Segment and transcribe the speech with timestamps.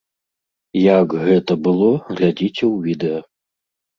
[0.83, 3.19] Як гэта было, глядзіце ў відэа.